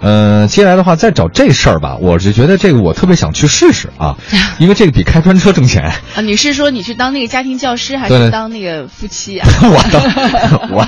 [0.00, 4.16] 呃，接下来的话再找这事儿吧，我就觉得这个我特别想去试试啊，
[4.58, 5.84] 因为这个比开专车挣钱。
[6.14, 9.48] 啊，你是说你去当那个家庭教师，还是当那个夫妻啊？
[9.62, 10.86] 我当 我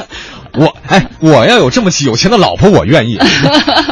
[0.55, 3.19] 我哎，我要有这么有钱的老婆，我愿意。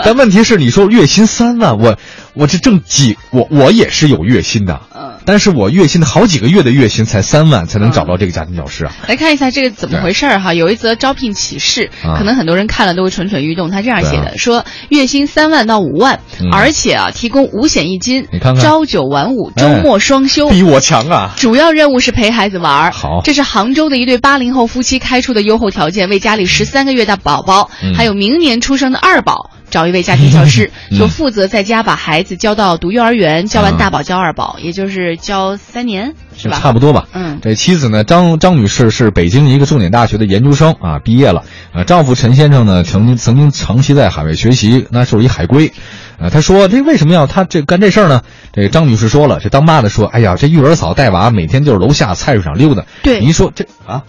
[0.04, 1.98] 但问题是，你说月薪三万，我
[2.34, 5.12] 我这挣几我我也是有月薪的，嗯。
[5.26, 8.92] 但是我月薪的好几个月的月薪才三万，才能找到这个家庭教师啊。
[9.08, 13.70] 来看一下这个怎么回事儿哈，有一则招聘启事，啊可能很多人看了都会蠢蠢欲动。
[13.70, 20.48] 他这样写的，啊说月薪三万到五万，嗯而且啊提供五险一金，你看看朝九晚五，周哎末双休。
[20.48, 21.34] 比我强啊！
[21.36, 22.92] 主要任务是陪孩子玩儿。
[22.92, 29.50] 好这是杭州的一对八零后夫妻开出的优厚条件，为家里十三个月大宝宝，嗯还有明年出生的二宝。
[29.76, 36.58] 找一位家庭教师， 嗯就负责在家把孩子教到读幼儿园，教完啊大宝教二宝，也就是教三年，是吧？
[36.58, 37.06] 差不多吧。
[37.12, 41.42] 嗯这妻子呢，张张女士是北京一个重点大学的研究生啊，毕业了。
[41.74, 45.70] 呃，丈夫陈先生呢，曾经曾经长期在海外学习，那时候一海归。
[46.18, 48.22] 呃，他说这为什么要他这干这事儿呢？
[48.52, 52.84] 这个张女士说了，这当妈的说，哎呀，这育儿嫂带娃每天就是楼下菜市场溜达。
[53.02, 54.02] 对您说这啊，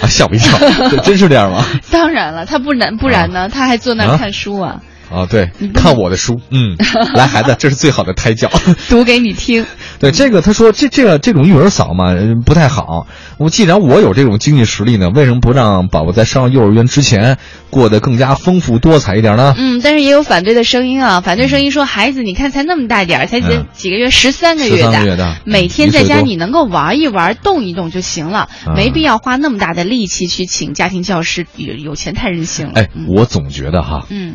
[0.00, 0.58] 啊吓我一跳，
[0.90, 1.64] 这真是这样吗？
[1.90, 3.48] 当然了，他不然不然呢？
[3.48, 4.80] 他还坐那儿啊看书啊，
[5.12, 6.76] 啊，对看我的书， 嗯，
[7.14, 8.48] 来孩子，这是最好的胎教。
[8.88, 9.66] 读给你听。
[10.02, 13.06] 对这个，他说这这个这种育儿嫂嘛呃不太好。
[13.38, 17.38] 我既然我有这种经济实力呢，为什么不让宝宝在上幼儿园之前
[17.70, 19.54] 过得更加丰富多彩一点呢？
[19.56, 21.20] 嗯，但是也有反对的声音啊。
[21.20, 32.72] 反对声音说，孩子你看才那么大点儿，才几个月，十三个月13大，个月大每天在家你能够玩一玩、动一动就行了，啊没必要花那么大的力气去请家庭教师，有有钱太任性了。
[32.74, 34.34] 哎嗯，我总觉得哈，嗯，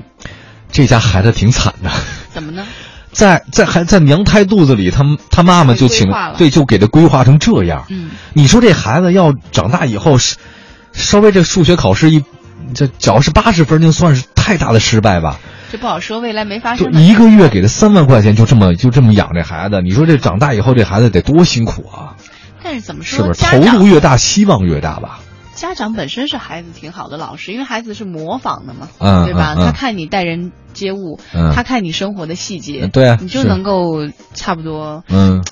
[0.71, 1.91] 这家孩子挺惨的，
[2.33, 2.65] 怎么呢？
[3.11, 7.85] 在在还在娘胎肚子里，他他妈妈就请对，就给他规划成这样。
[7.89, 10.35] 嗯，你说这孩子要长大以后是
[10.93, 12.23] 稍微这数学考试一
[12.73, 15.39] 这只要是八十分，就算是太大的失败吧。
[15.71, 16.99] 这不好说，未来没发就生的。
[17.01, 22.15] 一个月给他三万块钱，就这么就这么养这孩子，你说这长大以后这孩子得多辛苦啊？
[22.63, 23.41] 但是怎么说，是不是？
[23.43, 25.19] 投入越大，希望越大吧？
[25.57, 29.55] 家长本身是孩子挺好的老师，因为孩子是模仿的嘛，嗯对吧？
[29.55, 35.03] 他看你待人接物，嗯他看你生活的细节，嗯对啊你就能够差不多。
[35.09, 35.43] 嗯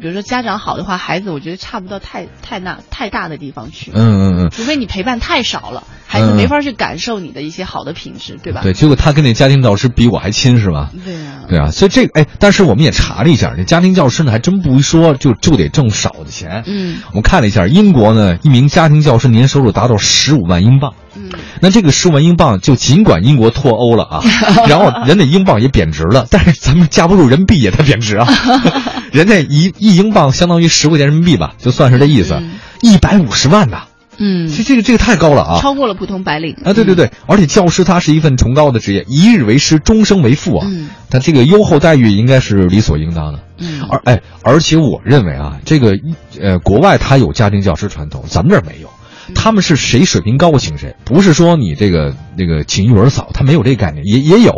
[0.00, 8.62] 比如说家长好的话，孩子我觉得差不到太太那太大的地方去，嗯嗯嗯，除非你陪伴太少了，孩子嗯没法去感受你的一些好的品质，对吧？
[8.62, 10.90] 对，结果他跟那家庭导师比我还亲是吧？
[11.04, 11.21] 对啊，
[11.52, 16.62] 对啊，所以这个哎，但是我们也查了一下，这家庭教师呢还真不一说就就得挣少的钱。
[16.66, 20.94] 嗯我们看了一下，英国呢一名家庭教师年收入达到十五万英镑。
[21.14, 21.30] 嗯，
[21.60, 24.22] 那这个十五万英镑，就尽管英国脱欧了啊，
[24.66, 28.26] 然后人家英镑也贬值了，但是咱们架不住人民币也在贬值啊。
[29.12, 33.82] 人家一一英镑相当于十块钱人民币吧，就算是这意思嗯，一百五十万呐，
[34.18, 35.60] 嗯，这这个这个太高了啊！
[35.60, 40.66] 超过了普通白领啊，对对对，而且教师他是一份崇高的职业，一日为师，终生为父啊。
[40.68, 43.40] 嗯他这个优厚待遇应该是理所应当的。
[43.58, 45.98] 嗯而哎，而且我认为啊，这个
[46.40, 48.88] 呃，国外他有家庭教师传统，咱们这儿没有。
[48.88, 48.92] 嗯
[49.36, 54.52] 他们是谁水平高请谁，不是说你这个那个请育儿嫂，他没有这个概念，也也有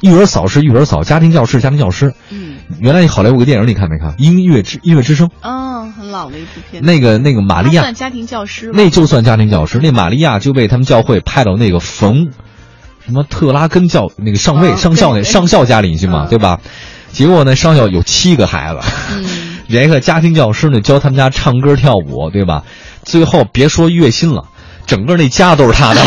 [0.00, 2.12] 育儿嫂是育儿嫂，家庭教师家庭教师。
[2.30, 4.16] 嗯，原来好莱坞有个电影你看没看？
[4.18, 5.30] 音乐之音乐之声，
[5.78, 9.78] 哦，很老的一部片，那个那个玛利亚算，家庭教师，那就算家庭教师。
[9.82, 12.28] 那玛利亚就被他们教会派到那个冯
[13.06, 16.60] 什么特拉根教那个上尉、哦上校那上校家里去嘛，嗯对吧？
[17.12, 18.80] 结果呢，上校有七个孩子，
[19.16, 22.64] 嗯人家家庭教师呢教他们家唱歌跳舞，对吧？
[23.04, 24.44] 最后别说月薪了。
[24.86, 26.00] 整个那家都是他的，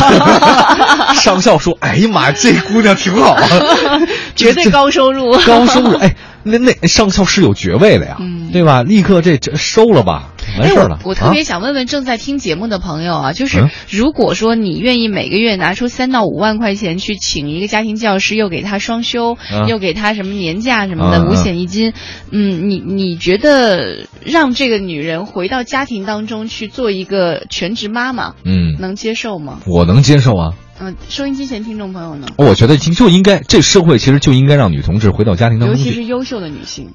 [1.14, 3.48] 上校说：“哎呀妈呀，这姑娘挺好啊，
[4.36, 5.96] 绝对高收入，高收入。
[6.00, 8.84] 哎，那那上校是有爵位的呀，嗯对吧？
[8.84, 10.96] 立刻这这收了吧，完事儿了。
[10.96, 21.94] 哎我我特别啊想问问正在听节目的朋友啊，就是嗯如果说你愿意每个月拿出三到五万块钱去请一个家庭教师，又给他双休，嗯又给他什么年假什么的，五险一金，
[22.32, 29.60] 嗯，你你觉得让这个女人回到家庭当中去做一个全职妈妈，嗯，能接受吗？
[29.66, 30.54] 我能接受啊。
[30.84, 32.28] 嗯、收音机前听众朋友呢？
[32.38, 35.84] 我觉得就就应该，这社会其实就应该让女同志回到家庭当中尤。
[35.84, 36.90] 其是优秀的女性。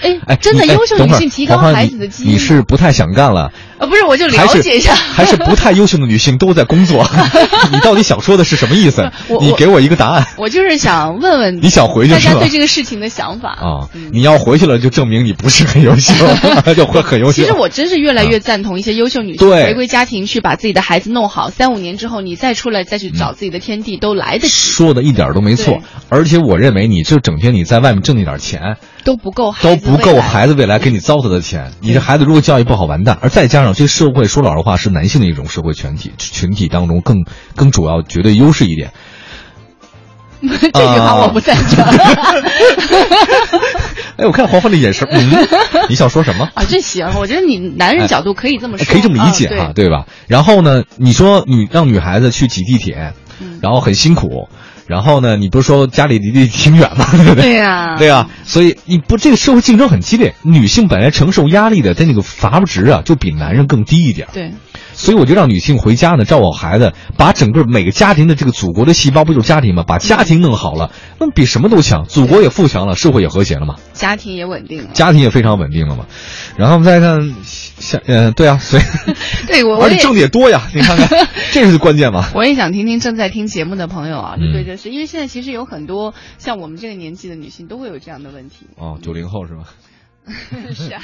[0.00, 2.32] 哎 哎，，真的优秀女性提高孩子的基因。
[2.32, 4.94] 你是不太想干了，呃，不是，我就了解一下。
[5.12, 7.06] 还是不太优秀的女性都在工作？
[7.72, 9.10] 你到底想说的是什么意思
[9.40, 13.88] 你给我一个答案我就是想问问你想回去大家对这个事情的想法啊！
[13.94, 16.12] 嗯你要回去了，就证明你不是很优秀，
[16.74, 17.32] 就会很优秀。
[17.32, 31.72] 其实我真是越来越赞同一些优秀女性回归家庭，去把自己的孩子弄好，三五年之后你再出来再去找自己的天地都来得及，说的一点都没错，而且我认为你就整天你在外面挣那点钱，都不够都不够孩子未来给你糟蹋的钱。
[31.80, 33.18] 你这孩子如果教育不好，完蛋。
[33.20, 37.24] 而再加上这社会，说老实话，是男性的一种社会群体群体当中更
[37.56, 38.92] 更主要绝对优势一点。
[40.42, 41.84] 这句话我不赞成。
[44.16, 45.30] 哎，我看黄欢的眼神，嗯，
[45.88, 46.48] 你想说什么？
[46.54, 50.06] 啊，这行，我觉得你男人角度可以这么说，可以这么理解哈，对吧？
[50.26, 53.14] 然后呢，你说女让女孩子去挤地铁，
[53.60, 54.48] 然后很辛苦。
[54.92, 55.38] 然后呢？
[55.38, 57.06] 你不是说家里离得挺远吗？
[57.16, 57.44] 对不对？
[57.44, 58.28] 对呀，对呀。
[58.44, 64.28] 所以你不，这个社会竞争很激烈，女性本来承受压力的，在那个阀值啊，就比男人更低一点。
[64.34, 64.52] 对。
[64.94, 69.84] 所以我就让女性回家呢，照顾好孩子，把整个每个家庭的这个祖国的细胞不就是家庭吗？
[69.86, 73.76] 把家庭弄好了，那比什么都强，祖国也富强了，社会也和谐了嘛。
[73.92, 74.90] 家庭也稳定了。
[74.92, 76.06] 家庭也非常稳定了嘛。
[76.56, 78.82] 然后我们再看，下嗯，对啊，所以
[79.46, 82.30] 对我而且挣的也多呀， 你看看，这是关键嘛。
[82.34, 88.66] 我也想听听正在听节目的朋友啊，就对这是因为现在其实有很多像我们这个年纪的女性都会有这样的问题。
[88.76, 89.64] 哦，九零后是吗？
[90.74, 91.02] 是啊。